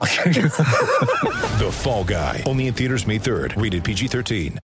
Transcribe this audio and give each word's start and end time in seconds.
The 1.58 1.70
Fall 1.72 2.04
Guy. 2.04 2.42
Only 2.46 2.68
in 2.68 2.74
theaters 2.74 3.06
May 3.06 3.18
3rd. 3.18 3.60
Rated 3.60 3.82
PG-13. 3.84 4.58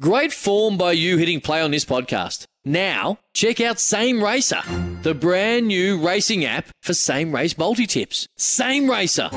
Great 0.00 0.32
form 0.32 0.78
by 0.78 0.92
you 0.92 1.18
hitting 1.18 1.42
play 1.42 1.60
on 1.60 1.70
this 1.70 1.84
podcast. 1.84 2.46
Now, 2.64 3.18
check 3.34 3.60
out 3.60 3.78
Same 3.78 4.24
Racer, 4.24 4.62
the 5.02 5.12
brand 5.14 5.68
new 5.68 6.00
racing 6.00 6.44
app 6.46 6.68
for 6.82 6.94
same 6.94 7.34
race 7.34 7.56
multi 7.58 7.86
tips. 7.86 8.26
Same 8.38 8.88
Racer. 8.90 9.28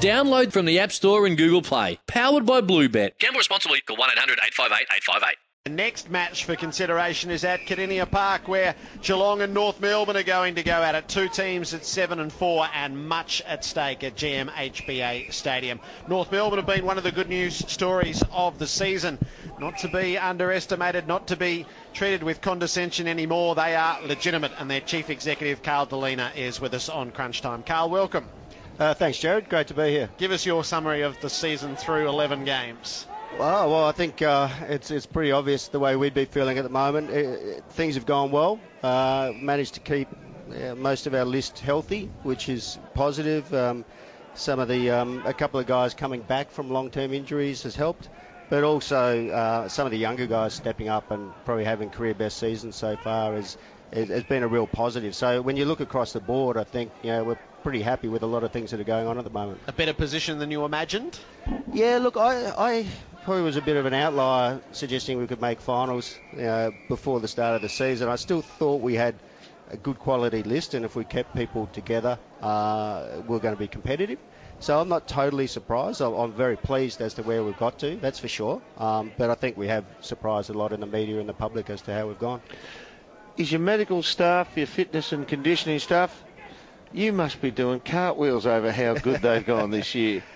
Download 0.00 0.52
from 0.52 0.66
the 0.66 0.78
App 0.80 0.90
Store 0.92 1.26
and 1.26 1.36
Google 1.36 1.62
Play. 1.62 1.98
Powered 2.08 2.46
by 2.46 2.60
Bluebet. 2.60 3.18
Gamble 3.18 3.38
responsibly. 3.38 3.80
Call 3.80 3.96
1 3.96 4.10
800 4.10 4.38
858 4.38 4.86
858. 4.96 5.36
The 5.68 5.74
next 5.74 6.08
match 6.08 6.46
for 6.46 6.56
consideration 6.56 7.30
is 7.30 7.44
at 7.44 7.66
Kardinia 7.66 8.10
Park, 8.10 8.48
where 8.48 8.74
Geelong 9.02 9.42
and 9.42 9.52
North 9.52 9.82
Melbourne 9.82 10.16
are 10.16 10.22
going 10.22 10.54
to 10.54 10.62
go 10.62 10.82
at 10.82 10.94
it. 10.94 11.08
Two 11.08 11.28
teams 11.28 11.74
at 11.74 11.84
seven 11.84 12.20
and 12.20 12.32
four, 12.32 12.66
and 12.72 13.06
much 13.06 13.42
at 13.42 13.66
stake 13.66 14.02
at 14.02 14.16
GMHBA 14.16 15.30
Stadium. 15.30 15.78
North 16.08 16.32
Melbourne 16.32 16.58
have 16.58 16.66
been 16.66 16.86
one 16.86 16.96
of 16.96 17.04
the 17.04 17.12
good 17.12 17.28
news 17.28 17.54
stories 17.54 18.24
of 18.32 18.58
the 18.58 18.66
season. 18.66 19.18
Not 19.58 19.76
to 19.80 19.88
be 19.88 20.16
underestimated, 20.16 21.06
not 21.06 21.26
to 21.26 21.36
be 21.36 21.66
treated 21.92 22.22
with 22.22 22.40
condescension 22.40 23.06
anymore. 23.06 23.54
They 23.54 23.76
are 23.76 24.00
legitimate, 24.00 24.52
and 24.58 24.70
their 24.70 24.80
chief 24.80 25.10
executive, 25.10 25.62
Carl 25.62 25.86
Dilena, 25.86 26.34
is 26.34 26.62
with 26.62 26.72
us 26.72 26.88
on 26.88 27.10
Crunch 27.10 27.42
Time. 27.42 27.62
Carl, 27.62 27.90
welcome. 27.90 28.26
Uh, 28.78 28.94
thanks, 28.94 29.18
Jared. 29.18 29.50
Great 29.50 29.66
to 29.66 29.74
be 29.74 29.90
here. 29.90 30.08
Give 30.16 30.32
us 30.32 30.46
your 30.46 30.64
summary 30.64 31.02
of 31.02 31.20
the 31.20 31.28
season 31.28 31.76
through 31.76 32.08
11 32.08 32.46
games. 32.46 33.06
Well, 33.38 33.70
well, 33.70 33.84
I 33.84 33.92
think 33.92 34.20
uh, 34.20 34.48
it's 34.68 34.90
it's 34.90 35.06
pretty 35.06 35.30
obvious 35.30 35.68
the 35.68 35.78
way 35.78 35.94
we'd 35.94 36.12
be 36.12 36.24
feeling 36.24 36.58
at 36.58 36.64
the 36.64 36.70
moment. 36.70 37.08
Uh, 37.08 37.14
uh, 37.14 37.60
things 37.70 37.94
have 37.94 38.04
gone 38.04 38.32
well. 38.32 38.58
Uh, 38.82 39.30
managed 39.40 39.74
to 39.74 39.80
keep 39.80 40.08
uh, 40.50 40.74
most 40.74 41.06
of 41.06 41.14
our 41.14 41.24
list 41.24 41.60
healthy, 41.60 42.10
which 42.24 42.48
is 42.48 42.80
positive. 42.94 43.54
Um, 43.54 43.84
some 44.34 44.58
of 44.58 44.66
the 44.66 44.90
um, 44.90 45.22
a 45.24 45.32
couple 45.32 45.60
of 45.60 45.66
guys 45.66 45.94
coming 45.94 46.22
back 46.22 46.50
from 46.50 46.68
long-term 46.68 47.14
injuries 47.14 47.62
has 47.62 47.76
helped, 47.76 48.08
but 48.50 48.64
also 48.64 49.28
uh, 49.28 49.68
some 49.68 49.86
of 49.86 49.92
the 49.92 49.98
younger 49.98 50.26
guys 50.26 50.52
stepping 50.52 50.88
up 50.88 51.12
and 51.12 51.32
probably 51.44 51.64
having 51.64 51.90
career 51.90 52.14
best 52.14 52.38
seasons 52.38 52.74
so 52.74 52.96
far 52.96 53.34
has 53.34 53.56
has 53.92 54.24
been 54.24 54.42
a 54.42 54.48
real 54.48 54.66
positive. 54.66 55.14
So 55.14 55.42
when 55.42 55.56
you 55.56 55.64
look 55.64 55.78
across 55.78 56.12
the 56.12 56.20
board, 56.20 56.56
I 56.56 56.64
think 56.64 56.90
you 57.04 57.10
know 57.10 57.22
we're 57.22 57.38
pretty 57.62 57.82
happy 57.82 58.08
with 58.08 58.22
a 58.22 58.26
lot 58.26 58.42
of 58.42 58.50
things 58.50 58.72
that 58.72 58.80
are 58.80 58.84
going 58.84 59.06
on 59.06 59.16
at 59.16 59.24
the 59.24 59.30
moment. 59.30 59.60
A 59.68 59.72
better 59.72 59.92
position 59.92 60.38
than 60.38 60.50
you 60.50 60.64
imagined? 60.64 61.18
Yeah, 61.72 61.98
look, 61.98 62.16
I, 62.16 62.52
I 62.58 62.86
probably 63.28 63.44
was 63.44 63.58
a 63.58 63.60
bit 63.60 63.76
of 63.76 63.84
an 63.84 63.92
outlier 63.92 64.58
suggesting 64.72 65.18
we 65.18 65.26
could 65.26 65.42
make 65.42 65.60
finals 65.60 66.18
you 66.34 66.44
know, 66.44 66.72
before 66.88 67.20
the 67.20 67.28
start 67.28 67.54
of 67.54 67.60
the 67.60 67.68
season. 67.68 68.08
I 68.08 68.16
still 68.16 68.40
thought 68.40 68.80
we 68.80 68.94
had 68.94 69.14
a 69.68 69.76
good 69.76 69.98
quality 69.98 70.42
list, 70.42 70.72
and 70.72 70.82
if 70.82 70.96
we 70.96 71.04
kept 71.04 71.36
people 71.36 71.68
together, 71.74 72.18
uh, 72.40 73.20
we 73.28 73.36
are 73.36 73.38
going 73.38 73.54
to 73.54 73.58
be 73.58 73.68
competitive. 73.68 74.18
So 74.60 74.80
I'm 74.80 74.88
not 74.88 75.06
totally 75.06 75.46
surprised. 75.46 76.00
I'm, 76.00 76.14
I'm 76.14 76.32
very 76.32 76.56
pleased 76.56 77.02
as 77.02 77.12
to 77.14 77.22
where 77.22 77.44
we've 77.44 77.58
got 77.58 77.78
to, 77.80 77.96
that's 77.96 78.18
for 78.18 78.28
sure. 78.28 78.62
Um, 78.78 79.12
but 79.18 79.28
I 79.28 79.34
think 79.34 79.58
we 79.58 79.68
have 79.68 79.84
surprised 80.00 80.48
a 80.48 80.54
lot 80.54 80.72
in 80.72 80.80
the 80.80 80.86
media 80.86 81.20
and 81.20 81.28
the 81.28 81.34
public 81.34 81.68
as 81.68 81.82
to 81.82 81.92
how 81.92 82.08
we've 82.08 82.18
gone. 82.18 82.40
is 83.36 83.52
your 83.52 83.60
medical 83.60 84.02
staff, 84.02 84.56
your 84.56 84.66
fitness 84.66 85.12
and 85.12 85.28
conditioning 85.28 85.80
staff, 85.80 86.24
you 86.94 87.12
must 87.12 87.42
be 87.42 87.50
doing 87.50 87.80
cartwheels 87.80 88.46
over 88.46 88.72
how 88.72 88.94
good 88.94 89.20
they've 89.20 89.44
gone 89.44 89.70
this 89.70 89.94
year. 89.94 90.22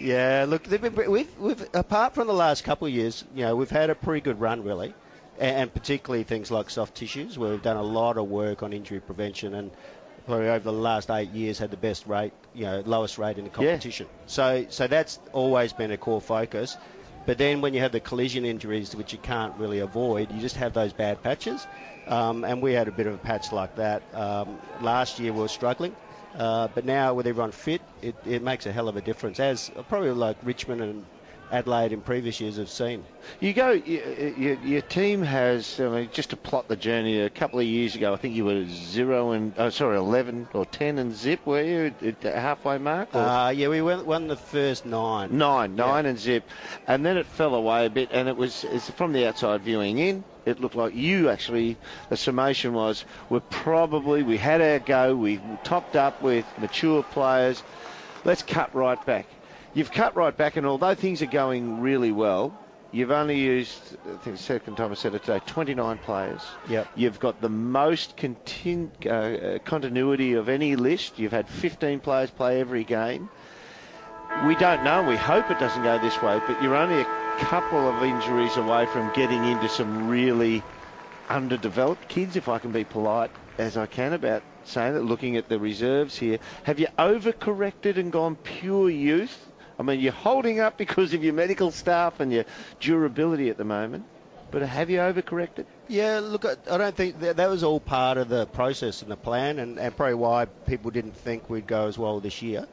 Yeah, 0.00 0.46
look, 0.48 0.64
they've 0.64 0.80
been, 0.80 1.10
we've, 1.10 1.38
we've, 1.38 1.68
apart 1.74 2.14
from 2.14 2.26
the 2.26 2.32
last 2.32 2.64
couple 2.64 2.86
of 2.86 2.92
years, 2.92 3.24
you 3.34 3.44
know, 3.44 3.56
we've 3.56 3.70
had 3.70 3.90
a 3.90 3.94
pretty 3.94 4.20
good 4.20 4.40
run, 4.40 4.64
really, 4.64 4.94
and, 5.38 5.56
and 5.56 5.74
particularly 5.74 6.24
things 6.24 6.50
like 6.50 6.70
soft 6.70 6.94
tissues, 6.94 7.38
where 7.38 7.50
we've 7.50 7.62
done 7.62 7.76
a 7.76 7.82
lot 7.82 8.16
of 8.16 8.28
work 8.28 8.62
on 8.62 8.72
injury 8.72 9.00
prevention 9.00 9.54
and 9.54 9.70
probably 10.26 10.48
over 10.48 10.64
the 10.64 10.72
last 10.72 11.10
eight 11.10 11.30
years 11.30 11.58
had 11.58 11.70
the 11.70 11.76
best 11.76 12.06
rate, 12.06 12.32
you 12.54 12.64
know, 12.64 12.82
lowest 12.86 13.18
rate 13.18 13.38
in 13.38 13.44
the 13.44 13.50
competition. 13.50 14.06
So, 14.26 14.66
so 14.70 14.86
that's 14.86 15.18
always 15.32 15.72
been 15.72 15.90
a 15.90 15.96
core 15.96 16.20
focus. 16.20 16.76
But 17.24 17.38
then 17.38 17.60
when 17.60 17.72
you 17.72 17.80
have 17.80 17.92
the 17.92 18.00
collision 18.00 18.44
injuries, 18.44 18.96
which 18.96 19.12
you 19.12 19.18
can't 19.18 19.54
really 19.56 19.78
avoid, 19.78 20.32
you 20.32 20.40
just 20.40 20.56
have 20.56 20.72
those 20.72 20.92
bad 20.92 21.22
patches. 21.22 21.66
Um, 22.08 22.44
and 22.44 22.60
we 22.60 22.72
had 22.72 22.88
a 22.88 22.92
bit 22.92 23.06
of 23.06 23.14
a 23.14 23.18
patch 23.18 23.52
like 23.52 23.76
that. 23.76 24.02
Um, 24.12 24.58
last 24.80 25.20
year 25.20 25.32
we 25.32 25.40
were 25.40 25.48
struggling. 25.48 25.94
Uh, 26.36 26.68
but 26.74 26.84
now 26.84 27.14
with 27.14 27.26
everyone 27.26 27.52
fit, 27.52 27.80
it, 28.00 28.14
it 28.26 28.42
makes 28.42 28.66
a 28.66 28.72
hell 28.72 28.88
of 28.88 28.96
a 28.96 29.02
difference, 29.02 29.38
as 29.40 29.70
probably 29.88 30.10
like 30.10 30.36
Richmond 30.42 30.80
and 30.82 31.04
Adelaide 31.50 31.92
in 31.92 32.00
previous 32.00 32.40
years 32.40 32.56
have 32.56 32.70
seen. 32.70 33.04
You 33.38 33.52
go, 33.52 33.72
you, 33.72 34.32
you, 34.38 34.58
your 34.64 34.80
team 34.80 35.22
has, 35.22 35.78
I 35.78 35.88
mean, 35.88 36.08
just 36.10 36.30
to 36.30 36.36
plot 36.36 36.66
the 36.68 36.76
journey, 36.76 37.20
a 37.20 37.28
couple 37.28 37.58
of 37.58 37.66
years 37.66 37.94
ago, 37.94 38.14
I 38.14 38.16
think 38.16 38.34
you 38.34 38.46
were 38.46 38.64
zero 38.66 39.32
and, 39.32 39.52
oh, 39.58 39.68
sorry, 39.68 39.98
11 39.98 40.48
or 40.54 40.64
10 40.64 40.96
and 40.98 41.14
zip, 41.14 41.44
were 41.44 41.60
you, 41.62 41.94
at 42.00 42.20
the 42.22 42.32
halfway 42.32 42.78
mark? 42.78 43.14
Or? 43.14 43.20
Uh, 43.20 43.50
yeah, 43.50 43.68
we 43.68 43.82
won, 43.82 44.06
won 44.06 44.28
the 44.28 44.36
first 44.36 44.86
nine. 44.86 45.36
Nine, 45.36 45.76
nine 45.76 46.04
Yeah. 46.04 46.10
and 46.10 46.18
zip. 46.18 46.44
And 46.86 47.04
then 47.04 47.18
it 47.18 47.26
fell 47.26 47.54
away 47.54 47.84
a 47.84 47.90
bit, 47.90 48.08
and 48.12 48.28
it 48.28 48.36
was, 48.38 48.64
it's 48.64 48.88
from 48.88 49.12
the 49.12 49.26
outside 49.26 49.60
viewing 49.60 49.98
in, 49.98 50.24
it 50.44 50.60
looked 50.60 50.74
like 50.74 50.94
you 50.94 51.28
actually, 51.28 51.76
the 52.08 52.16
summation 52.16 52.72
was, 52.72 53.04
we're 53.28 53.40
probably, 53.40 54.22
we 54.22 54.36
had 54.36 54.60
our 54.60 54.78
go, 54.78 55.14
we 55.14 55.40
topped 55.64 55.96
up 55.96 56.22
with 56.22 56.44
mature 56.58 57.02
players, 57.02 57.62
let's 58.24 58.42
cut 58.42 58.74
right 58.74 59.04
back. 59.06 59.26
You've 59.74 59.92
cut 59.92 60.16
right 60.16 60.36
back, 60.36 60.56
and 60.56 60.66
although 60.66 60.94
things 60.94 61.22
are 61.22 61.26
going 61.26 61.80
really 61.80 62.12
well, 62.12 62.56
you've 62.90 63.10
only 63.10 63.38
used, 63.38 63.96
I 64.04 64.16
think 64.18 64.36
the 64.36 64.42
second 64.42 64.76
time 64.76 64.90
I 64.90 64.94
said 64.94 65.14
it 65.14 65.24
today, 65.24 65.40
29 65.46 65.98
players. 65.98 66.42
Yep. 66.68 66.88
You've 66.94 67.18
got 67.18 67.40
the 67.40 67.48
most 67.48 68.16
contin- 68.16 68.90
uh, 69.06 69.10
uh, 69.10 69.58
continuity 69.60 70.34
of 70.34 70.48
any 70.48 70.76
list. 70.76 71.18
You've 71.18 71.32
had 71.32 71.48
15 71.48 72.00
players 72.00 72.30
play 72.30 72.60
every 72.60 72.84
game. 72.84 73.30
We 74.46 74.54
don't 74.56 74.82
know. 74.82 75.02
We 75.02 75.16
hope 75.16 75.50
it 75.50 75.58
doesn't 75.58 75.82
go 75.82 75.98
this 75.98 76.20
way, 76.22 76.40
but 76.46 76.62
you're 76.62 76.76
only 76.76 77.00
a 77.00 77.21
couple 77.38 77.88
of 77.88 78.02
injuries 78.02 78.56
away 78.56 78.86
from 78.86 79.10
getting 79.10 79.44
into 79.44 79.68
some 79.68 80.08
really 80.08 80.62
underdeveloped 81.28 82.08
kids, 82.08 82.36
if 82.36 82.48
I 82.48 82.58
can 82.58 82.72
be 82.72 82.84
polite 82.84 83.30
as 83.58 83.76
I 83.76 83.86
can 83.86 84.12
about 84.12 84.42
saying 84.64 84.94
that, 84.94 85.02
looking 85.04 85.36
at 85.36 85.48
the 85.48 85.58
reserves 85.58 86.16
here. 86.16 86.38
Have 86.64 86.78
you 86.78 86.86
overcorrected 86.98 87.96
and 87.96 88.12
gone 88.12 88.36
pure 88.36 88.90
youth? 88.90 89.48
I 89.78 89.82
mean, 89.82 90.00
you're 90.00 90.12
holding 90.12 90.60
up 90.60 90.76
because 90.78 91.14
of 91.14 91.24
your 91.24 91.32
medical 91.32 91.70
staff 91.70 92.20
and 92.20 92.32
your 92.32 92.44
durability 92.80 93.50
at 93.50 93.56
the 93.56 93.64
moment, 93.64 94.04
but 94.50 94.62
have 94.62 94.90
you 94.90 94.98
overcorrected? 94.98 95.64
Yeah, 95.88 96.20
look, 96.22 96.44
I 96.44 96.78
don't 96.78 96.94
think 96.94 97.20
that, 97.20 97.36
that 97.38 97.50
was 97.50 97.64
all 97.64 97.80
part 97.80 98.18
of 98.18 98.28
the 98.28 98.46
process 98.46 99.02
and 99.02 99.10
the 99.10 99.16
plan, 99.16 99.58
and, 99.58 99.78
and 99.78 99.96
probably 99.96 100.14
why 100.14 100.44
people 100.66 100.90
didn't 100.90 101.16
think 101.16 101.50
we'd 101.50 101.66
go 101.66 101.86
as 101.88 101.98
well 101.98 102.20
this 102.20 102.42
year. 102.42 102.66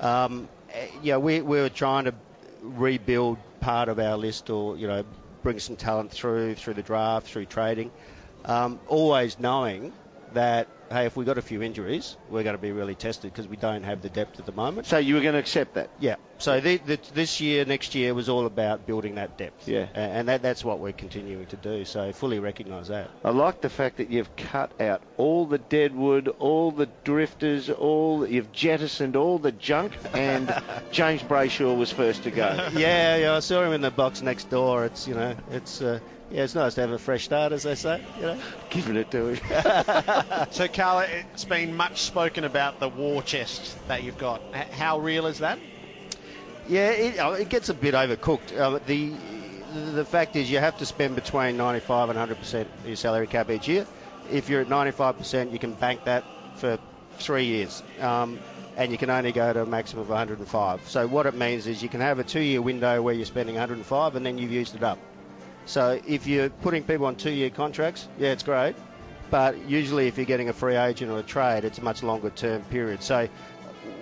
Um, 0.00 0.48
eh, 0.72 0.88
yeah, 1.02 1.18
we, 1.18 1.40
we 1.40 1.60
were 1.60 1.68
trying 1.68 2.04
to 2.06 2.14
rebuild 2.62 3.38
part 3.60 3.88
of 3.88 3.98
our 3.98 4.16
list, 4.16 4.50
or 4.50 4.76
you 4.76 4.86
know, 4.86 5.04
bring 5.42 5.58
some 5.58 5.76
talent 5.76 6.12
through 6.12 6.54
through 6.54 6.74
the 6.74 6.82
draft, 6.82 7.26
through 7.26 7.46
trading, 7.46 7.92
um, 8.44 8.80
always 8.86 9.38
knowing 9.38 9.92
that 10.32 10.68
hey, 10.90 11.06
if 11.06 11.16
we 11.16 11.24
got 11.24 11.38
a 11.38 11.42
few 11.42 11.62
injuries, 11.62 12.16
we're 12.30 12.42
going 12.42 12.54
to 12.54 12.62
be 12.62 12.72
really 12.72 12.94
tested 12.94 13.32
because 13.32 13.46
we 13.46 13.56
don't 13.56 13.82
have 13.82 14.00
the 14.00 14.08
depth 14.08 14.38
at 14.38 14.46
the 14.46 14.52
moment. 14.52 14.86
So 14.86 14.98
you 14.98 15.14
were 15.14 15.20
going 15.20 15.34
to 15.34 15.38
accept 15.38 15.74
that? 15.74 15.90
Yeah. 15.98 16.16
So 16.38 16.60
the, 16.60 16.76
the, 16.76 16.98
this 17.14 17.40
year, 17.40 17.64
next 17.64 17.94
year 17.94 18.14
was 18.14 18.28
all 18.28 18.46
about 18.46 18.86
building 18.86 19.16
that 19.16 19.36
depth. 19.36 19.68
Yeah. 19.68 19.86
And 19.94 20.28
that, 20.28 20.42
that's 20.42 20.64
what 20.64 20.78
we're 20.78 20.92
continuing 20.92 21.46
to 21.46 21.56
do. 21.56 21.84
So 21.84 22.12
fully 22.12 22.38
recognise 22.38 22.88
that. 22.88 23.10
I 23.24 23.30
like 23.30 23.60
the 23.60 23.70
fact 23.70 23.96
that 23.96 24.10
you've 24.10 24.34
cut 24.36 24.70
out 24.80 25.02
all 25.16 25.46
the 25.46 25.58
dead 25.58 25.94
wood, 25.94 26.28
all 26.38 26.70
the 26.70 26.88
drifters, 27.04 27.70
all 27.70 28.26
you've 28.26 28.52
jettisoned 28.52 29.16
all 29.16 29.38
the 29.38 29.52
junk, 29.52 29.92
and 30.14 30.54
James 30.92 31.22
Brayshaw 31.22 31.76
was 31.76 31.92
first 31.92 32.22
to 32.22 32.30
go. 32.30 32.70
yeah, 32.76 33.16
yeah. 33.16 33.34
I 33.34 33.40
saw 33.40 33.62
him 33.62 33.72
in 33.72 33.80
the 33.80 33.90
box 33.90 34.22
next 34.22 34.48
door. 34.50 34.84
It's 34.84 35.08
you 35.08 35.14
know, 35.14 35.34
it's 35.50 35.82
uh, 35.82 35.98
yeah, 36.30 36.44
it's 36.44 36.54
nice 36.54 36.74
to 36.74 36.82
have 36.82 36.90
a 36.90 36.98
fresh 36.98 37.24
start, 37.24 37.52
as 37.52 37.62
they 37.62 37.74
say. 37.74 38.02
You 38.16 38.22
know. 38.22 38.38
Giving 38.70 38.96
it 38.96 39.10
to 39.12 39.28
him. 39.28 40.48
So, 40.50 40.68
Carla, 40.68 41.06
it's 41.32 41.44
been 41.44 41.76
much 41.76 42.02
spoken 42.02 42.44
about 42.44 42.80
the 42.80 42.88
war 42.88 43.22
chest 43.22 43.76
that 43.88 44.02
you've 44.02 44.18
got. 44.18 44.40
How 44.72 44.98
real 44.98 45.26
is 45.26 45.38
that? 45.38 45.58
Yeah, 46.68 46.90
it, 46.90 47.18
oh, 47.18 47.32
it 47.32 47.48
gets 47.48 47.70
a 47.70 47.74
bit 47.74 47.94
overcooked. 47.94 48.56
Uh, 48.56 48.78
the 48.86 49.12
the 49.94 50.04
fact 50.04 50.36
is, 50.36 50.50
you 50.50 50.58
have 50.58 50.78
to 50.78 50.86
spend 50.86 51.14
between 51.14 51.56
95 51.56 52.10
and 52.10 52.18
100 52.18 52.38
percent 52.38 52.68
of 52.80 52.86
your 52.86 52.96
salary 52.96 53.26
cap 53.26 53.50
each 53.50 53.68
year. 53.68 53.86
If 54.30 54.48
you're 54.50 54.60
at 54.60 54.68
95 54.68 55.18
percent, 55.18 55.52
you 55.52 55.58
can 55.58 55.72
bank 55.72 56.04
that 56.04 56.24
for 56.56 56.78
three 57.18 57.44
years. 57.44 57.82
Um, 58.00 58.38
and 58.76 58.92
you 58.92 58.98
can 58.98 59.10
only 59.10 59.32
go 59.32 59.52
to 59.52 59.62
a 59.62 59.66
maximum 59.66 60.02
of 60.02 60.08
105. 60.08 60.88
So 60.88 61.06
what 61.08 61.26
it 61.26 61.34
means 61.34 61.66
is 61.66 61.82
you 61.82 61.88
can 61.88 62.00
have 62.00 62.20
a 62.20 62.24
two-year 62.24 62.62
window 62.62 63.02
where 63.02 63.12
you're 63.12 63.26
spending 63.26 63.56
105 63.56 64.14
and 64.14 64.24
then 64.24 64.38
you've 64.38 64.52
used 64.52 64.76
it 64.76 64.84
up. 64.84 64.98
So 65.66 66.00
if 66.06 66.28
you're 66.28 66.48
putting 66.48 66.84
people 66.84 67.06
on 67.06 67.16
two-year 67.16 67.50
contracts, 67.50 68.06
yeah, 68.18 68.30
it's 68.30 68.44
great. 68.44 68.76
But 69.30 69.68
usually 69.68 70.06
if 70.06 70.16
you're 70.16 70.26
getting 70.26 70.48
a 70.48 70.52
free 70.52 70.76
agent 70.76 71.10
or 71.10 71.18
a 71.18 71.22
trade, 71.24 71.64
it's 71.64 71.78
a 71.78 71.82
much 71.82 72.04
longer 72.04 72.30
term 72.30 72.62
period. 72.62 73.02
So 73.02 73.28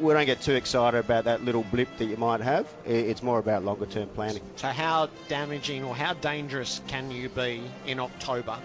we 0.00 0.12
don't 0.12 0.26
get 0.26 0.40
too 0.40 0.54
excited 0.54 0.98
about 0.98 1.24
that 1.24 1.44
little 1.44 1.62
blip 1.64 1.88
that 1.98 2.06
you 2.06 2.16
might 2.16 2.40
have. 2.40 2.66
It's 2.84 3.22
more 3.22 3.38
about 3.38 3.64
longer 3.64 3.86
term 3.86 4.08
planning. 4.08 4.42
So 4.56 4.68
how 4.68 5.08
damaging 5.28 5.84
or 5.84 5.94
how 5.94 6.14
dangerous 6.14 6.80
can 6.88 7.10
you 7.10 7.28
be 7.28 7.62
in 7.86 8.00
October? 8.00 8.58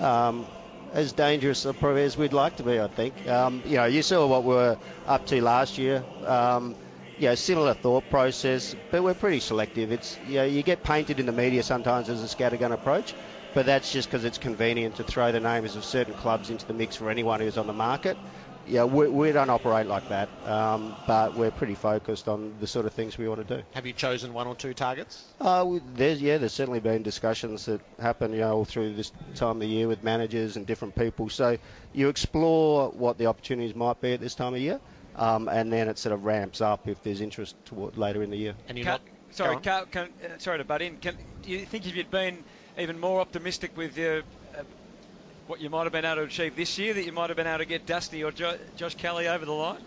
um, 0.00 0.46
as 0.92 1.12
dangerous 1.12 1.64
probably 1.64 2.04
as 2.04 2.16
we'd 2.16 2.32
like 2.32 2.56
to 2.56 2.62
be, 2.62 2.80
I 2.80 2.88
think. 2.88 3.26
Um, 3.28 3.62
you 3.66 3.76
know, 3.76 3.84
you 3.84 4.02
saw 4.02 4.26
what 4.26 4.44
we 4.44 4.54
were 4.54 4.78
up 5.06 5.26
to 5.26 5.42
last 5.42 5.78
year. 5.78 6.02
Um, 6.24 6.74
you 7.18 7.28
know, 7.28 7.34
similar 7.34 7.74
thought 7.74 8.08
process, 8.10 8.76
but 8.90 9.02
we're 9.02 9.14
pretty 9.14 9.40
selective. 9.40 9.90
It's 9.90 10.16
you 10.28 10.34
know, 10.34 10.44
you 10.44 10.62
get 10.62 10.84
painted 10.84 11.18
in 11.18 11.26
the 11.26 11.32
media 11.32 11.62
sometimes 11.64 12.08
as 12.08 12.22
a 12.22 12.36
scattergun 12.36 12.70
approach, 12.72 13.12
but 13.54 13.66
that's 13.66 13.92
just 13.92 14.08
because 14.08 14.24
it's 14.24 14.38
convenient 14.38 14.96
to 14.96 15.04
throw 15.04 15.32
the 15.32 15.40
names 15.40 15.74
of 15.74 15.84
certain 15.84 16.14
clubs 16.14 16.48
into 16.48 16.64
the 16.64 16.74
mix 16.74 16.94
for 16.94 17.10
anyone 17.10 17.40
who's 17.40 17.58
on 17.58 17.66
the 17.66 17.72
market. 17.72 18.16
Yeah, 18.68 18.84
we, 18.84 19.08
we 19.08 19.32
don't 19.32 19.48
operate 19.50 19.86
like 19.86 20.08
that, 20.08 20.28
um, 20.46 20.94
but 21.06 21.34
we're 21.34 21.50
pretty 21.50 21.74
focused 21.74 22.28
on 22.28 22.58
the 22.60 22.66
sort 22.66 22.84
of 22.86 22.92
things 22.92 23.16
we 23.16 23.26
want 23.28 23.46
to 23.46 23.56
do. 23.56 23.62
Have 23.72 23.86
you 23.86 23.92
chosen 23.94 24.34
one 24.34 24.46
or 24.46 24.54
two 24.54 24.74
targets? 24.74 25.24
Uh, 25.40 25.64
we- 25.66 25.80
there's 25.94 26.20
yeah, 26.20 26.36
there's 26.38 26.52
certainly 26.52 26.80
been 26.80 27.02
discussions 27.02 27.64
that 27.66 27.80
happen, 27.98 28.32
you 28.32 28.40
know, 28.40 28.52
all 28.52 28.64
through 28.64 28.94
this 28.94 29.10
time 29.34 29.56
of 29.56 29.60
the 29.60 29.66
year 29.66 29.88
with 29.88 30.02
managers 30.04 30.56
and 30.56 30.66
different 30.66 30.94
people. 30.94 31.28
So 31.30 31.56
you 31.94 32.08
explore 32.08 32.90
what 32.90 33.16
the 33.16 33.26
opportunities 33.26 33.74
might 33.74 34.00
be 34.00 34.12
at 34.12 34.20
this 34.20 34.34
time 34.34 34.54
of 34.54 34.60
year, 34.60 34.80
um, 35.16 35.48
and 35.48 35.72
then 35.72 35.88
it 35.88 35.98
sort 35.98 36.12
of 36.12 36.24
ramps 36.24 36.60
up 36.60 36.86
if 36.88 37.02
there's 37.02 37.20
interest 37.22 37.56
toward 37.64 37.96
later 37.96 38.22
in 38.22 38.30
the 38.30 38.36
year. 38.36 38.54
And 38.68 38.76
you're 38.76 38.84
Ca- 38.84 38.90
not. 38.92 39.02
sorry, 39.30 39.54
go. 39.56 39.60
Carl, 39.62 39.86
can, 39.90 40.08
uh, 40.22 40.38
sorry 40.38 40.58
to 40.58 40.64
butt 40.64 40.82
in. 40.82 40.98
Can, 40.98 41.16
do 41.42 41.50
you 41.50 41.64
think 41.64 41.86
if 41.86 41.96
you'd 41.96 42.10
been 42.10 42.44
even 42.76 42.98
more 42.98 43.20
optimistic 43.20 43.76
with 43.76 43.96
your, 43.96 44.22
what 45.48 45.60
you 45.62 45.70
might 45.70 45.84
have 45.84 45.92
been 45.92 46.04
able 46.04 46.16
to 46.16 46.22
achieve 46.24 46.54
this 46.56 46.76
year, 46.78 46.92
that 46.94 47.04
you 47.04 47.12
might 47.12 47.30
have 47.30 47.36
been 47.36 47.46
able 47.46 47.58
to 47.58 47.64
get 47.64 47.86
Dusty 47.86 48.22
or 48.22 48.30
jo- 48.30 48.56
Josh 48.76 48.94
Kelly 48.94 49.28
over 49.28 49.44
the 49.44 49.52
line? 49.52 49.80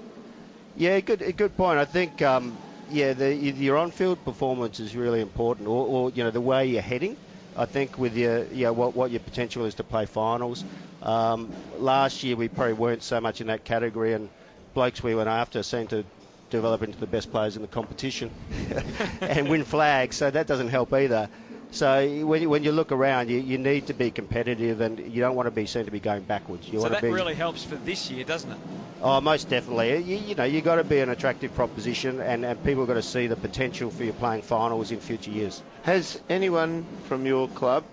Yeah, 0.75 0.99
good, 0.99 1.19
good 1.37 1.55
point. 1.55 1.77
I 1.77 1.85
think, 1.85 2.21
um, 2.23 2.57
yeah, 2.89 3.13
the, 3.13 3.33
your 3.35 3.77
on-field 3.77 4.23
performance 4.25 4.79
is 4.79 4.95
really 4.95 5.21
important, 5.21 5.67
or, 5.67 5.85
or 5.85 6.09
you 6.11 6.23
know, 6.23 6.31
the 6.31 6.41
way 6.41 6.65
you're 6.65 6.81
heading. 6.81 7.15
I 7.55 7.65
think 7.65 7.97
with 7.99 8.17
your, 8.17 8.45
yeah, 8.45 8.71
what, 8.71 8.95
what 8.95 9.11
your 9.11 9.19
potential 9.19 9.65
is 9.65 9.75
to 9.75 9.83
play 9.83 10.05
finals. 10.05 10.63
Um, 11.01 11.51
last 11.77 12.23
year 12.23 12.35
we 12.35 12.47
probably 12.47 12.73
weren't 12.73 13.03
so 13.03 13.21
much 13.21 13.39
in 13.41 13.47
that 13.47 13.63
category, 13.63 14.13
and 14.13 14.29
blokes 14.73 15.03
we 15.03 15.13
went 15.13 15.29
after 15.29 15.61
seemed 15.61 15.89
to 15.91 16.03
develop 16.49 16.81
into 16.81 16.97
the 16.97 17.07
best 17.07 17.31
players 17.31 17.55
in 17.55 17.61
the 17.61 17.67
competition 17.67 18.31
and 19.21 19.47
win 19.49 19.63
flags. 19.63 20.15
So 20.15 20.31
that 20.31 20.47
doesn't 20.47 20.69
help 20.69 20.91
either. 20.93 21.29
So 21.71 22.25
when 22.25 22.41
you, 22.41 22.49
when 22.49 22.63
you 22.63 22.71
look 22.73 22.91
around, 22.91 23.29
you, 23.29 23.39
you 23.39 23.57
need 23.57 23.87
to 23.87 23.93
be 23.93 24.11
competitive, 24.11 24.81
and 24.81 24.99
you 24.99 25.21
don't 25.21 25.35
want 25.35 25.47
to 25.47 25.51
be 25.51 25.65
seen 25.65 25.85
to 25.85 25.91
be 25.91 26.01
going 26.01 26.23
backwards. 26.23 26.67
You 26.67 26.79
so 26.79 26.83
want 26.83 26.93
that 26.93 27.01
to 27.01 27.07
be 27.07 27.13
really 27.13 27.33
helps 27.33 27.63
for 27.63 27.75
this 27.75 28.09
year, 28.09 28.25
doesn't 28.25 28.51
it? 28.51 28.57
Oh, 29.01 29.19
most 29.21 29.49
definitely. 29.49 29.97
You, 29.97 30.17
you 30.17 30.35
know, 30.35 30.43
you've 30.43 30.65
got 30.65 30.75
to 30.75 30.83
be 30.83 30.99
an 30.99 31.09
attractive 31.09 31.53
proposition, 31.53 32.19
and, 32.19 32.45
and 32.45 32.61
people 32.63 32.83
have 32.83 32.89
got 32.89 32.93
to 32.95 33.01
see 33.01 33.27
the 33.27 33.37
potential 33.37 33.89
for 33.89 34.03
you 34.03 34.11
playing 34.11 34.41
finals 34.41 34.91
in 34.91 34.99
future 34.99 35.31
years. 35.31 35.63
Has 35.83 36.21
anyone 36.29 36.85
from 37.03 37.25
your 37.25 37.47
club 37.47 37.85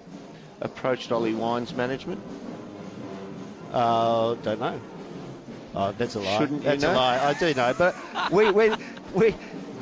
approached 0.61 1.13
Ollie 1.13 1.35
Wines' 1.35 1.75
management? 1.77 2.21
Uh, 3.73 4.35
don't 4.43 4.61
know. 4.61 4.81
Oh, 5.75 5.93
that's 5.93 6.15
a 6.17 6.21
lie. 6.21 6.39
Shouldn't 6.39 6.63
you 6.63 6.69
that's 6.69 6.83
know? 6.83 6.93
a 6.93 6.97
lie. 6.97 7.19
I 7.29 7.35
do 7.35 7.55
know, 7.55 7.75
but 7.79 7.95
we 8.33 8.51
we 8.51 8.71
we, 9.15 9.35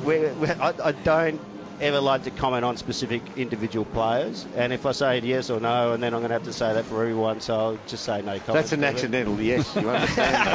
we, 0.03 0.19
we 0.33 0.47
I, 0.49 0.73
I 0.83 0.91
don't 0.91 1.41
ever 1.79 1.99
like 1.99 2.23
to 2.23 2.31
comment 2.31 2.65
on 2.65 2.77
specific 2.77 3.21
individual 3.37 3.85
players. 3.85 4.45
And 4.55 4.73
if 4.73 4.85
I 4.85 4.91
say 4.91 5.19
yes 5.19 5.49
or 5.49 5.59
no, 5.59 5.93
and 5.93 6.01
then 6.01 6.13
I'm 6.13 6.21
going 6.21 6.29
to 6.29 6.35
have 6.35 6.43
to 6.43 6.53
say 6.53 6.73
that 6.73 6.85
for 6.85 7.01
everyone, 7.01 7.39
so 7.39 7.55
I'll 7.55 7.77
just 7.77 8.03
say 8.03 8.21
no 8.21 8.39
comment. 8.39 8.53
That's 8.53 8.71
an 8.71 8.83
accidental 8.83 9.39
yes. 9.41 9.75
You 9.75 9.89
understand 9.89 10.47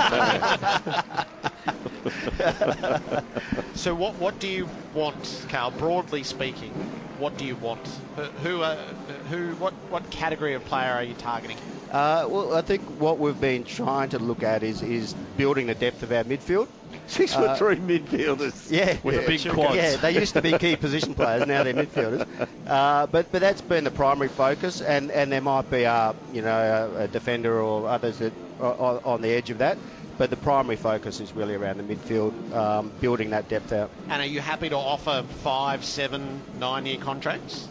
that. 2.39 3.27
So 3.75 3.95
what 3.95 4.19
what 4.19 4.39
do 4.39 4.49
you 4.49 4.71
want, 4.93 5.47
Carl? 5.49 5.71
Broadly 5.71 6.23
speaking, 6.25 6.73
what 7.17 7.37
do 7.37 7.45
you 7.45 7.57
want? 7.57 8.01
Who, 8.15 8.23
who, 8.23 8.63
uh, 8.63 8.95
who 9.29 9.57
what 9.57 9.75
what 9.89 10.11
category 10.11 10.55
of 10.55 10.65
player 10.65 10.93
are 10.93 11.03
you 11.03 11.15
targeting? 11.15 11.59
Uh, 11.89 12.27
well, 12.29 12.55
I 12.55 12.63
think 12.63 12.89
what 12.89 13.19
we've 13.19 13.39
been 13.39 13.65
trying 13.65 14.11
to 14.11 14.19
look 14.19 14.43
at 14.43 14.63
is 14.63 14.83
is 14.83 15.15
building 15.15 15.67
the 15.67 15.75
depth 15.75 16.03
of 16.03 16.13
our 16.13 16.25
midfield. 16.25 16.69
Six 17.07 17.35
Uh, 17.35 17.41
foot 17.41 17.59
three 17.59 17.77
midfielders. 17.77 18.71
Yeah, 18.71 18.97
With 19.03 19.17
yeah, 19.17 19.27
big 19.27 19.49
quads. 19.51 19.77
Yeah, 19.77 19.97
they 19.97 20.13
used 20.13 20.35
to 20.35 20.43
be 20.43 20.57
key 20.59 20.77
position 20.77 21.15
players. 21.15 21.47
Now 21.47 21.63
they're 21.63 21.75
midfielders. 21.75 22.27
Uh, 22.67 23.07
but 23.09 23.31
but 23.33 23.41
that's 23.41 23.61
been 23.61 23.83
the 23.85 23.91
primary 23.91 24.29
focus, 24.29 24.81
and, 24.81 25.11
and 25.11 25.33
there 25.33 25.41
might 25.41 25.69
be 25.69 25.83
a 25.83 26.15
you 26.31 26.43
know 26.43 26.93
a, 26.97 27.03
a 27.05 27.09
defender 27.09 27.61
or 27.61 27.89
others 27.89 28.19
that 28.19 28.33
are 28.61 28.75
are 28.75 29.01
on 29.05 29.21
the 29.21 29.29
edge 29.31 29.51
of 29.51 29.59
that. 29.59 29.79
But 30.17 30.31
the 30.31 30.37
primary 30.37 30.77
focus 30.77 31.21
is 31.21 31.35
really 31.35 31.55
around 31.55 31.79
the 31.79 31.83
midfield, 31.83 32.33
um, 32.55 32.93
building 33.01 33.31
that 33.31 33.49
depth 33.49 33.73
out. 33.73 33.91
And 34.09 34.23
are 34.23 34.27
you 34.27 34.41
happy 34.41 34.69
to 34.69 34.77
offer 34.77 35.25
five, 35.43 35.85
seven, 35.85 36.41
nine-year 36.59 36.99
contracts? 36.99 37.69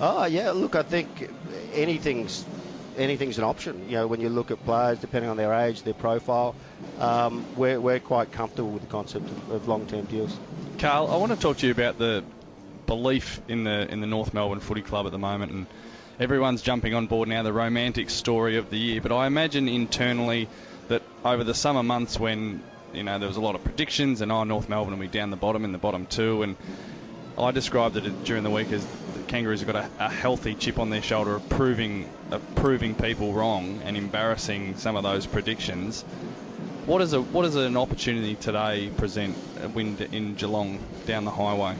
Oh 0.00 0.26
yeah, 0.26 0.50
look, 0.50 0.76
I 0.76 0.82
think 0.82 1.08
anything's 1.72 2.44
anything's 2.98 3.38
an 3.38 3.44
option. 3.44 3.88
You 3.88 3.96
know, 3.96 4.06
when 4.06 4.20
you 4.20 4.28
look 4.28 4.50
at 4.50 4.62
players, 4.64 4.98
depending 4.98 5.30
on 5.30 5.36
their 5.36 5.52
age, 5.52 5.82
their 5.82 5.94
profile, 5.94 6.54
um, 6.98 7.46
we're 7.56 7.80
we're 7.80 8.00
quite 8.00 8.32
comfortable 8.32 8.70
with 8.70 8.82
the 8.82 8.88
concept 8.88 9.30
of, 9.30 9.50
of 9.50 9.68
long-term 9.68 10.06
deals. 10.06 10.36
Carl, 10.78 11.08
I 11.10 11.16
want 11.16 11.32
to 11.32 11.38
talk 11.38 11.58
to 11.58 11.66
you 11.66 11.72
about 11.72 11.98
the 11.98 12.24
belief 12.86 13.40
in 13.48 13.64
the 13.64 13.90
in 13.90 14.00
the 14.00 14.06
North 14.06 14.34
Melbourne 14.34 14.60
Footy 14.60 14.82
Club 14.82 15.06
at 15.06 15.12
the 15.12 15.18
moment, 15.18 15.52
and 15.52 15.66
everyone's 16.18 16.62
jumping 16.62 16.94
on 16.94 17.06
board 17.06 17.28
now. 17.28 17.42
The 17.42 17.52
romantic 17.52 18.10
story 18.10 18.56
of 18.56 18.70
the 18.70 18.78
year, 18.78 19.00
but 19.00 19.12
I 19.12 19.26
imagine 19.26 19.68
internally 19.68 20.48
that 20.88 21.02
over 21.24 21.44
the 21.44 21.54
summer 21.54 21.82
months 21.82 22.18
when 22.18 22.62
you 22.92 23.02
know 23.02 23.18
there 23.18 23.28
was 23.28 23.36
a 23.36 23.40
lot 23.42 23.54
of 23.54 23.62
predictions, 23.62 24.20
and 24.20 24.32
oh, 24.32 24.44
North 24.44 24.68
Melbourne 24.68 24.94
will 24.94 25.00
be 25.00 25.08
down 25.08 25.30
the 25.30 25.36
bottom 25.36 25.64
in 25.64 25.72
the 25.72 25.78
bottom 25.78 26.06
two, 26.06 26.42
and 26.42 26.56
I 27.38 27.52
described 27.52 27.96
it 27.96 28.22
during 28.24 28.42
the 28.42 28.50
week 28.50 28.72
as 28.72 28.86
the 29.12 29.22
Kangaroos 29.22 29.60
have 29.60 29.66
got 29.66 29.76
a, 29.76 29.90
a 30.06 30.08
healthy 30.08 30.54
chip 30.54 30.78
on 30.78 30.90
their 30.90 31.02
shoulder 31.02 31.36
of 31.36 31.48
proving 31.48 32.10
of 32.30 32.42
proving 32.54 32.94
people 32.94 33.32
wrong 33.32 33.80
and 33.82 33.96
embarrassing 33.96 34.76
some 34.76 34.96
of 34.96 35.02
those 35.04 35.26
predictions. 35.26 36.04
What 36.84 37.00
what 37.32 37.42
does 37.42 37.54
an 37.54 37.76
opportunity 37.76 38.36
today 38.36 38.90
present 38.90 39.38
a 39.56 39.68
win 39.68 39.96
in 40.10 40.34
Geelong 40.34 40.80
down 41.04 41.24
the 41.24 41.30
highway? 41.30 41.78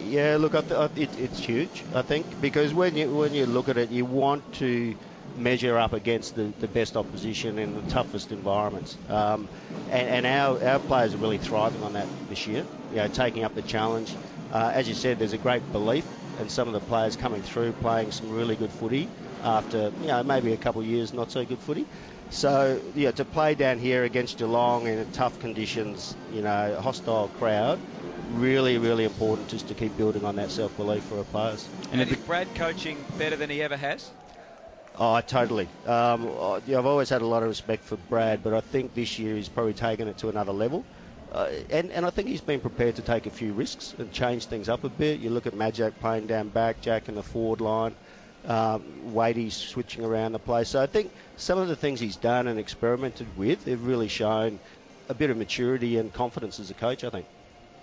Yeah, 0.00 0.36
look, 0.38 0.54
I 0.54 0.60
th- 0.62 0.78
I- 0.78 1.00
it, 1.00 1.16
it's 1.16 1.40
huge. 1.40 1.84
I 1.92 2.02
think 2.02 2.40
because 2.40 2.72
when 2.72 2.96
you 2.96 3.12
when 3.14 3.32
you 3.34 3.46
look 3.46 3.68
at 3.68 3.78
it, 3.78 3.90
you 3.90 4.04
want 4.04 4.50
to 4.52 4.94
measure 5.34 5.76
up 5.78 5.92
against 5.92 6.34
the, 6.34 6.54
the 6.58 6.68
best 6.68 6.96
opposition 6.96 7.58
in 7.58 7.74
the 7.74 7.82
toughest 7.82 8.30
environments. 8.32 8.98
Um, 9.08 9.50
and, 9.88 10.08
and 10.08 10.26
our 10.26 10.62
our 10.62 10.78
players 10.80 11.14
are 11.14 11.18
really 11.18 11.38
thriving 11.38 11.82
on 11.82 11.94
that 11.94 12.10
this 12.28 12.46
year. 12.46 12.68
You 12.90 12.96
know, 12.98 13.08
taking 13.08 13.44
up 13.44 13.54
the 13.54 13.62
challenge. 13.62 14.18
Uh, 14.50 14.70
as 14.74 14.88
you 14.88 14.94
said, 14.94 15.18
there's 15.18 15.32
a 15.34 15.38
great 15.38 15.70
belief, 15.72 16.04
and 16.38 16.50
some 16.50 16.68
of 16.68 16.74
the 16.74 16.80
players 16.80 17.16
coming 17.16 17.42
through 17.42 17.72
playing 17.74 18.10
some 18.12 18.30
really 18.30 18.56
good 18.56 18.70
footy 18.72 19.08
after 19.42 19.92
you 20.00 20.06
know 20.08 20.22
maybe 20.24 20.52
a 20.52 20.56
couple 20.56 20.80
of 20.80 20.86
years 20.86 21.12
not 21.12 21.30
so 21.30 21.44
good 21.44 21.60
footy. 21.60 21.86
So 22.30 22.80
yeah, 22.94 23.10
to 23.12 23.24
play 23.24 23.54
down 23.54 23.78
here 23.78 24.04
against 24.04 24.38
Geelong 24.38 24.86
in 24.86 25.06
tough 25.12 25.38
conditions, 25.38 26.16
you 26.30 26.42
know, 26.42 26.78
hostile 26.80 27.28
crowd, 27.28 27.80
really, 28.30 28.78
really 28.78 29.04
important 29.04 29.48
just 29.48 29.68
to 29.68 29.74
keep 29.74 29.96
building 29.96 30.24
on 30.24 30.36
that 30.36 30.50
self-belief 30.50 31.04
for 31.04 31.18
our 31.18 31.24
players. 31.24 31.68
And, 31.90 32.00
is 32.02 32.16
Brad 32.18 32.54
coaching 32.54 33.06
better 33.16 33.36
than 33.36 33.48
he 33.48 33.62
ever 33.62 33.76
has? 33.76 34.10
Oh, 34.94 35.20
totally. 35.20 35.68
Um, 35.86 36.26
I- 36.26 36.60
I've 36.76 36.86
always 36.86 37.08
had 37.08 37.22
a 37.22 37.26
lot 37.26 37.42
of 37.42 37.48
respect 37.48 37.84
for 37.84 37.96
Brad, 37.96 38.42
but 38.42 38.52
I 38.52 38.60
think 38.60 38.94
this 38.94 39.18
year 39.18 39.36
he's 39.36 39.48
probably 39.48 39.74
taken 39.74 40.08
it 40.08 40.18
to 40.18 40.28
another 40.28 40.52
level. 40.52 40.84
Uh, 41.32 41.50
and, 41.70 41.90
and 41.90 42.06
I 42.06 42.10
think 42.10 42.28
he's 42.28 42.40
been 42.40 42.60
prepared 42.60 42.96
to 42.96 43.02
take 43.02 43.26
a 43.26 43.30
few 43.30 43.52
risks 43.52 43.94
and 43.98 44.10
change 44.12 44.46
things 44.46 44.68
up 44.68 44.84
a 44.84 44.88
bit. 44.88 45.20
You 45.20 45.30
look 45.30 45.46
at 45.46 45.54
Majak 45.54 45.98
playing 46.00 46.26
down 46.26 46.48
back, 46.48 46.80
Jack 46.80 47.08
in 47.08 47.14
the 47.14 47.22
forward 47.22 47.60
line, 47.60 47.94
um, 48.46 49.12
Wadey's 49.12 49.54
switching 49.54 50.04
around 50.04 50.32
the 50.32 50.38
place. 50.38 50.70
So 50.70 50.82
I 50.82 50.86
think 50.86 51.10
some 51.36 51.58
of 51.58 51.68
the 51.68 51.76
things 51.76 52.00
he's 52.00 52.16
done 52.16 52.46
and 52.46 52.58
experimented 52.58 53.26
with 53.36 53.66
have 53.66 53.86
really 53.86 54.08
shown 54.08 54.58
a 55.08 55.14
bit 55.14 55.30
of 55.30 55.36
maturity 55.36 55.98
and 55.98 56.12
confidence 56.12 56.60
as 56.60 56.70
a 56.70 56.74
coach, 56.74 57.04
I 57.04 57.10
think. 57.10 57.26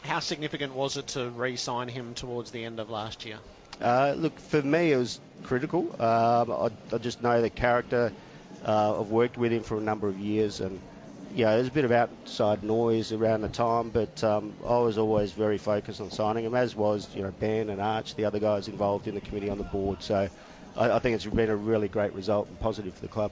How 0.01 0.19
significant 0.19 0.73
was 0.73 0.97
it 0.97 1.07
to 1.07 1.29
re-sign 1.29 1.87
him 1.87 2.13
towards 2.13 2.51
the 2.51 2.63
end 2.63 2.79
of 2.79 2.89
last 2.89 3.25
year? 3.25 3.37
Uh, 3.81 4.13
look, 4.15 4.39
for 4.39 4.61
me, 4.61 4.91
it 4.91 4.97
was 4.97 5.19
critical. 5.43 5.89
Um, 6.01 6.51
I, 6.51 6.69
I 6.93 6.97
just 6.97 7.21
know 7.21 7.41
the 7.41 7.49
character. 7.49 8.11
Uh, 8.63 9.01
I've 9.01 9.09
worked 9.09 9.37
with 9.37 9.51
him 9.51 9.63
for 9.63 9.77
a 9.77 9.81
number 9.81 10.07
of 10.07 10.17
years, 10.19 10.61
and 10.61 10.79
yeah, 11.35 11.55
there's 11.55 11.67
a 11.67 11.71
bit 11.71 11.83
of 11.83 11.91
outside 11.91 12.63
noise 12.63 13.11
around 13.11 13.41
the 13.41 13.49
time, 13.49 13.89
but 13.89 14.23
um, 14.23 14.53
I 14.65 14.77
was 14.79 14.97
always 14.97 15.33
very 15.33 15.57
focused 15.57 15.99
on 15.99 16.09
signing 16.09 16.45
him, 16.45 16.55
as 16.55 16.75
was 16.75 17.13
you 17.13 17.23
know 17.23 17.33
Ben 17.39 17.69
and 17.69 17.81
Arch, 17.81 18.15
the 18.15 18.23
other 18.23 18.39
guys 18.39 18.69
involved 18.69 19.07
in 19.07 19.15
the 19.15 19.21
committee 19.21 19.49
on 19.49 19.57
the 19.57 19.65
board. 19.65 20.01
So 20.01 20.29
I, 20.77 20.91
I 20.91 20.99
think 20.99 21.15
it's 21.15 21.25
been 21.25 21.49
a 21.49 21.55
really 21.55 21.89
great 21.89 22.13
result 22.13 22.47
and 22.47 22.57
positive 22.61 22.93
for 22.93 23.01
the 23.01 23.09
club. 23.09 23.31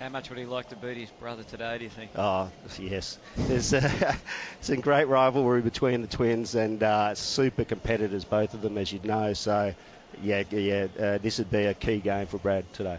How 0.00 0.08
much 0.08 0.30
would 0.30 0.38
he 0.38 0.46
like 0.46 0.68
to 0.70 0.76
beat 0.76 0.96
his 0.96 1.10
brother 1.10 1.44
today, 1.44 1.78
do 1.78 1.84
you 1.84 1.90
think? 1.90 2.10
Oh, 2.16 2.50
yes. 2.78 3.18
There's 3.36 3.72
uh, 3.72 4.14
some 4.60 4.80
great 4.80 5.06
rivalry 5.06 5.60
between 5.60 6.02
the 6.02 6.08
twins 6.08 6.54
and 6.54 6.82
uh, 6.82 7.14
super 7.14 7.64
competitors, 7.64 8.24
both 8.24 8.54
of 8.54 8.62
them, 8.62 8.78
as 8.78 8.92
you'd 8.92 9.04
know. 9.04 9.32
So, 9.32 9.74
yeah, 10.22 10.44
yeah, 10.50 10.86
uh, 10.98 11.18
this 11.18 11.38
would 11.38 11.50
be 11.50 11.64
a 11.64 11.74
key 11.74 11.98
game 11.98 12.26
for 12.26 12.38
Brad 12.38 12.72
today. 12.74 12.98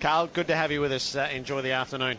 Carl, 0.00 0.26
good 0.26 0.48
to 0.48 0.56
have 0.56 0.70
you 0.70 0.82
with 0.82 0.92
us. 0.92 1.14
Uh, 1.16 1.30
enjoy 1.32 1.62
the 1.62 1.72
afternoon. 1.72 2.18